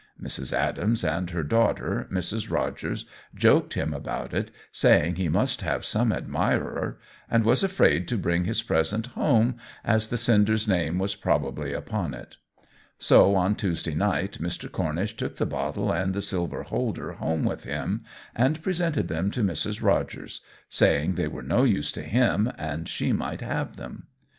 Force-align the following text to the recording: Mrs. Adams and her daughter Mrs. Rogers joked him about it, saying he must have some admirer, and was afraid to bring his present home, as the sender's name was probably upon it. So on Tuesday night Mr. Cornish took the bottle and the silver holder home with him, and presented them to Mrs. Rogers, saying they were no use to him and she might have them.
Mrs. 0.19 0.51
Adams 0.51 1.03
and 1.03 1.29
her 1.29 1.43
daughter 1.43 2.07
Mrs. 2.11 2.49
Rogers 2.49 3.05
joked 3.35 3.75
him 3.75 3.93
about 3.93 4.33
it, 4.33 4.49
saying 4.71 5.13
he 5.17 5.29
must 5.29 5.61
have 5.61 5.85
some 5.85 6.11
admirer, 6.11 6.97
and 7.29 7.45
was 7.45 7.63
afraid 7.63 8.07
to 8.07 8.17
bring 8.17 8.45
his 8.45 8.63
present 8.63 9.05
home, 9.13 9.57
as 9.85 10.07
the 10.07 10.17
sender's 10.17 10.67
name 10.67 10.97
was 10.97 11.13
probably 11.13 11.71
upon 11.71 12.15
it. 12.15 12.37
So 12.97 13.35
on 13.35 13.53
Tuesday 13.53 13.93
night 13.93 14.39
Mr. 14.41 14.71
Cornish 14.71 15.15
took 15.15 15.35
the 15.37 15.45
bottle 15.45 15.91
and 15.93 16.15
the 16.15 16.21
silver 16.23 16.63
holder 16.63 17.11
home 17.11 17.43
with 17.43 17.63
him, 17.65 18.03
and 18.35 18.63
presented 18.63 19.07
them 19.07 19.29
to 19.29 19.43
Mrs. 19.43 19.83
Rogers, 19.83 20.41
saying 20.67 21.13
they 21.13 21.27
were 21.27 21.43
no 21.43 21.63
use 21.63 21.91
to 21.91 22.01
him 22.01 22.51
and 22.57 22.89
she 22.89 23.13
might 23.13 23.41
have 23.41 23.75
them. 23.75 24.07